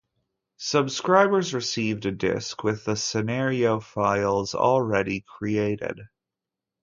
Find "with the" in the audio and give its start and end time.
2.63-2.95